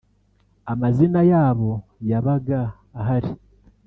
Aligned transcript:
amazina 0.71 1.21
yabo 1.31 1.71
yabaga 2.09 2.59
ahari 2.99 3.31